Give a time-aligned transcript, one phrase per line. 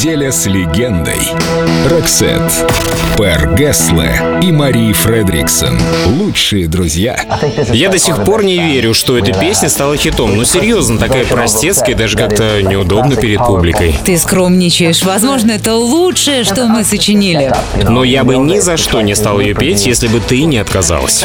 [0.00, 1.20] Неделя с легендой.
[1.90, 2.40] Роксет,
[3.16, 5.78] Пер Гессле и Мари Фредриксон.
[6.06, 7.18] Лучшие друзья.
[7.72, 10.36] Я до сих пор не верю, что эта песня стала хитом.
[10.36, 13.94] Но серьезно, такая простецкая, даже как-то неудобно перед публикой.
[14.04, 15.02] Ты скромничаешь.
[15.02, 17.52] Возможно, это лучшее, что мы сочинили.
[17.88, 21.24] Но я бы ни за что не стал ее петь, если бы ты не отказалась.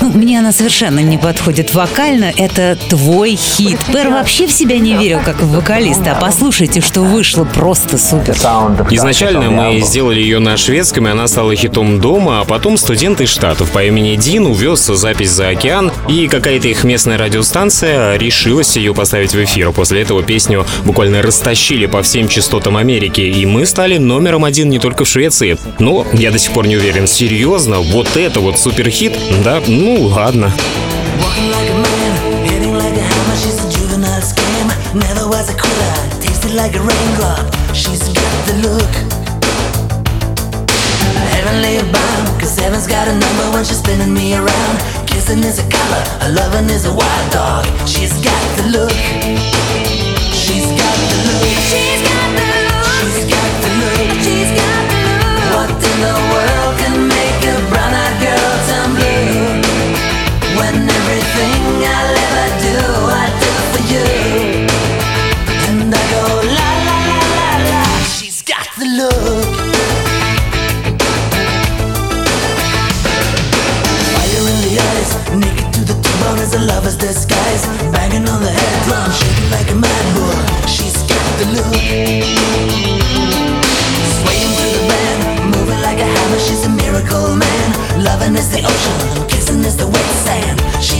[0.00, 2.32] Ну, мне она совершенно не подходит вокально.
[2.36, 3.78] Это твой хит.
[3.92, 6.12] Пер вообще в себя не верил, как в вокалиста.
[6.12, 8.34] А послушайте, что вышло просто супер.
[8.90, 13.28] Изначально мы сделали ее на шведском, и она стала хитом дома, а потом студент из
[13.28, 18.94] Штатов по имени Дин увез запись за океан, и какая-то их местная радиостанция решилась ее
[18.94, 19.72] поставить в эфир.
[19.72, 24.78] После этого песню буквально растащили по всем частотам Америки, и мы стали номером один не
[24.78, 25.58] только в Швеции.
[25.78, 29.12] Но я до сих пор не уверен, серьезно, вот это вот суперхит?
[29.44, 30.52] Да, ну ладно.
[34.92, 36.20] Never was a quitter.
[36.20, 37.46] Tasted like a raindrop.
[37.72, 39.19] She's got the look.
[41.50, 44.76] Heavenly bound, cause heaven's got a number when she's spinning me around.
[45.04, 47.66] Kissing is a color, a loving is a wild dog.
[47.88, 48.94] She's got the look.
[50.30, 51.50] She's got the look.
[51.66, 52.09] She's
[77.00, 77.64] disguise.
[77.90, 80.36] Banging on the head drum, shaking like a mad bull.
[80.68, 81.72] She's got the look.
[84.16, 85.20] Swaying through the band,
[85.56, 86.38] moving like a hammer.
[86.38, 87.68] She's a miracle man.
[88.04, 90.60] Loving is the ocean, kissing is the wet sand.
[90.84, 90.99] She's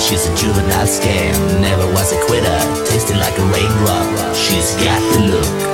[0.00, 1.60] She's a juvenile scam.
[1.60, 2.58] Never was a quitter.
[2.86, 4.34] Tasting like a raindrop.
[4.34, 5.69] She's got the look.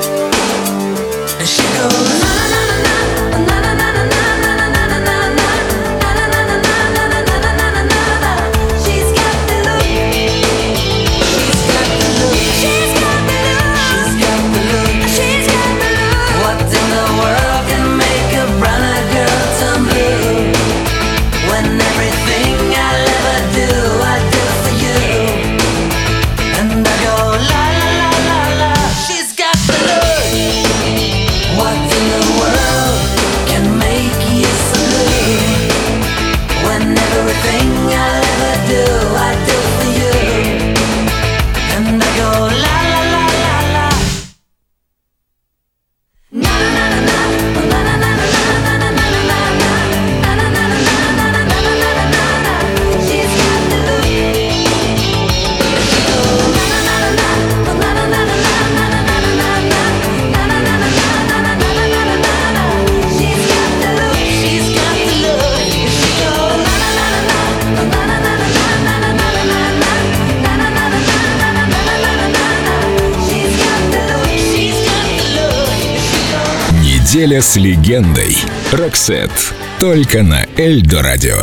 [77.06, 78.36] Неделя с легендой.
[78.72, 79.30] Роксет.
[79.78, 81.36] Только на Эльдо радио.